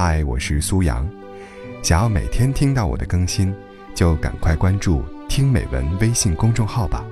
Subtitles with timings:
[0.00, 1.10] 嗨，我是苏阳。
[1.82, 3.52] 想要每天听到我的更新，
[3.96, 7.04] 就赶快关注“听美文”微信公众号吧。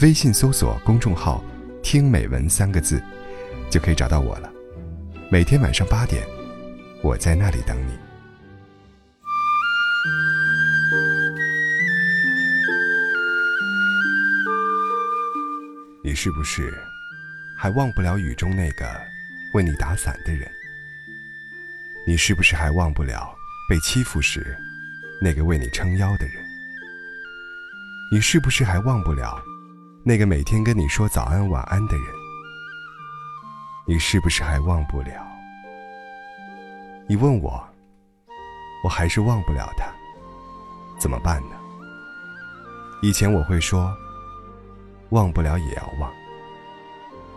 [0.00, 1.44] 微信搜索公众号
[1.84, 2.98] “听美文”三个字，
[3.68, 4.50] 就可以找到我了。
[5.30, 6.26] 每天晚上八点，
[7.02, 7.92] 我在那里等你。
[16.02, 16.72] 你是不是
[17.58, 18.86] 还忘不了雨中那个
[19.52, 20.50] 为你打伞的人？
[22.08, 23.36] 你是不是还忘不了
[23.68, 24.56] 被欺负时
[25.20, 26.42] 那个为你撑腰的人？
[28.10, 29.38] 你是不是还忘不了
[30.04, 32.06] 那个每天跟你说早安晚安的人？
[33.86, 35.22] 你是不是还忘不了？
[37.06, 37.62] 你问我，
[38.82, 39.84] 我还是忘不了他，
[40.98, 41.56] 怎么办呢？
[43.02, 43.94] 以前我会说，
[45.10, 46.10] 忘不了也要忘。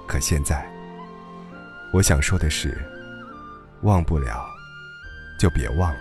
[0.08, 0.66] 可现在，
[1.92, 2.82] 我想说的是，
[3.82, 4.50] 忘不了。
[5.42, 6.00] 就别忘了，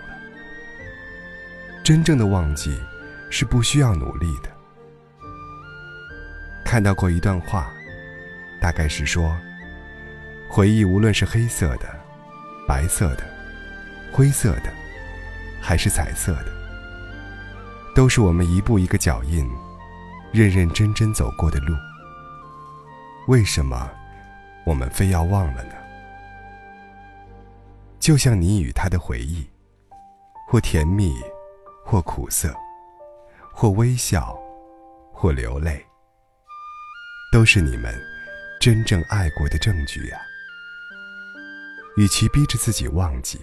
[1.83, 2.79] 真正的忘记
[3.31, 4.51] 是不需要努力的。
[6.63, 7.73] 看到过一段话，
[8.61, 9.35] 大概是说，
[10.47, 11.89] 回忆无论是黑色的、
[12.67, 13.23] 白色的、
[14.11, 14.71] 灰色的，
[15.59, 16.51] 还是彩色的，
[17.95, 19.49] 都是我们一步一个脚印，
[20.31, 21.75] 认认真真走过的路。
[23.27, 23.89] 为什么
[24.67, 25.73] 我们非要忘了呢？
[28.01, 29.47] 就像你与他的回忆，
[30.47, 31.13] 或甜蜜，
[31.85, 32.51] 或苦涩，
[33.53, 34.35] 或微笑，
[35.13, 35.85] 或流泪，
[37.31, 37.95] 都是你们
[38.59, 40.19] 真正爱过的证据呀。
[41.95, 43.39] 与其逼着自己忘记，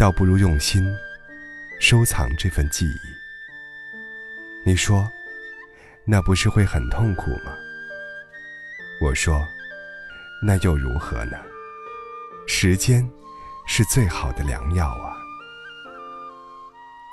[0.00, 0.84] 倒不如用心
[1.78, 4.68] 收藏这份记忆。
[4.68, 5.08] 你说，
[6.04, 7.54] 那不是会很痛苦吗？
[9.00, 9.46] 我说，
[10.44, 11.38] 那又如何呢？
[12.48, 13.08] 时间。
[13.66, 15.16] 是最好的良药啊！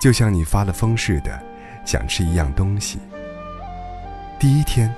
[0.01, 1.41] 就像你发了疯似的，
[1.85, 2.99] 想吃一样东西。
[4.39, 4.93] 第一天，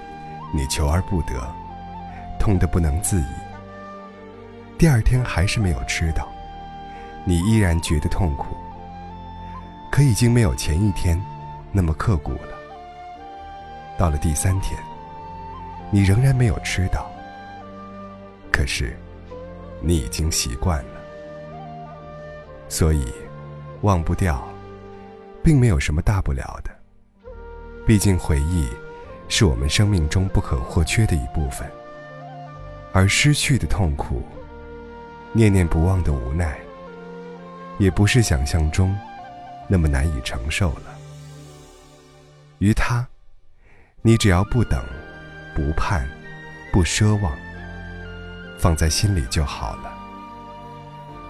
[0.54, 1.34] 你求而不得，
[2.40, 3.26] 痛得不能自已。
[4.78, 6.28] 第二天还是没有吃到，
[7.24, 8.58] 你依然觉得痛苦。
[9.92, 11.22] 可已经没有前一天
[11.72, 12.58] 那么刻骨了。
[13.98, 14.80] 到了第三天，
[15.92, 17.12] 你仍然没有吃到，
[18.52, 18.98] 可是
[19.82, 20.93] 你已经习惯了。
[22.70, 23.08] 所以，
[23.82, 24.48] 忘不掉，
[25.44, 26.72] 并没有什么大不了的。
[27.86, 28.68] 毕竟回忆，
[29.28, 31.70] 是我们生命中不可或缺的一部分。
[32.92, 34.24] 而失去的痛苦，
[35.32, 36.58] 念念不忘的无奈，
[37.78, 38.96] 也不是想象中
[39.68, 40.96] 那么难以承受了。
[42.60, 43.06] 于他，
[44.02, 44.84] 你只要不等、
[45.56, 46.08] 不盼、
[46.72, 47.36] 不奢望，
[48.58, 49.92] 放在心里就好了。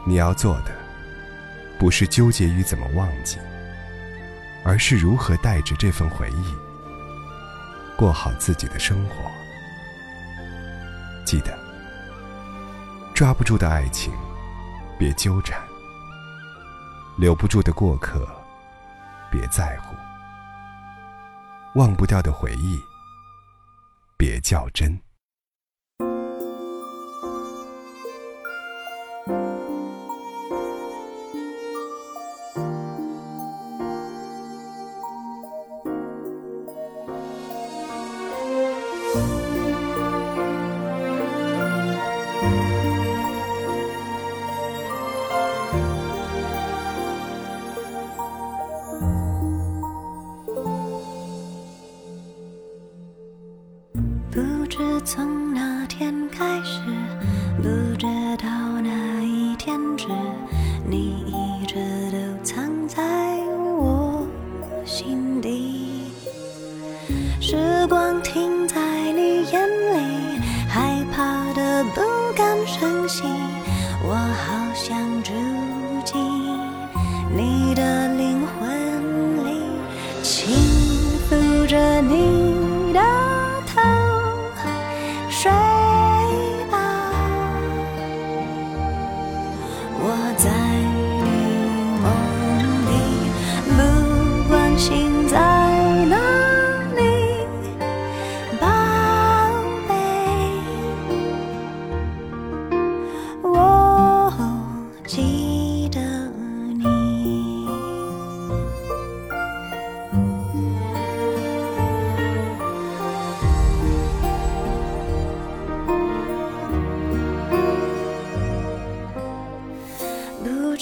[0.06, 0.83] 你要做的。
[1.78, 3.38] 不是纠结于怎么忘记，
[4.64, 6.56] 而是如何带着这份回忆
[7.98, 9.30] 过好自己的生活。
[11.26, 11.58] 记得，
[13.14, 14.14] 抓不住的爱情，
[14.98, 15.60] 别纠缠；
[17.18, 18.28] 留不住的过客，
[19.32, 19.96] 别在乎；
[21.76, 22.80] 忘不掉的回忆，
[24.18, 25.00] 别较真。
[55.06, 56.80] 从那天开始，
[57.58, 58.50] 不知道
[58.82, 60.08] 哪一天止，
[60.90, 61.76] 你一直
[62.10, 63.04] 都藏在
[63.78, 64.26] 我
[64.86, 66.06] 心底。
[67.42, 68.80] 时光停在
[69.12, 72.02] 你眼里，害怕的不
[72.34, 73.24] 敢声息，
[74.04, 75.34] 我好想住
[76.06, 76.18] 进
[77.36, 79.64] 你的灵魂里，
[90.06, 90.52] 我在
[91.24, 91.32] 你
[92.04, 92.06] 梦
[92.90, 92.92] 里
[93.70, 95.13] 不管醒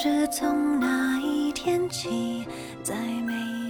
[0.04, 2.44] 是从那一天起，
[2.82, 3.61] 再没。